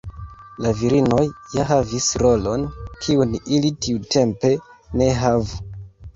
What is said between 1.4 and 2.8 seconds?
ja havis rolon